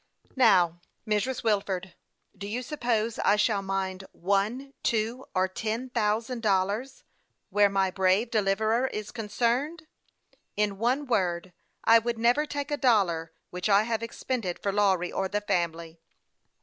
[0.35, 1.43] Now, Mrs.
[1.43, 1.93] Wilford,
[2.35, 7.03] do you suppose I shall mind one, two, or ten thousand dollars,
[7.51, 9.85] where my brave deliverer is concerned.
[10.57, 11.53] In one word,
[11.83, 15.99] I will never take a dollar which I have expended for Lawry or the family.